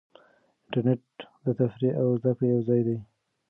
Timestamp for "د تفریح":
1.45-1.93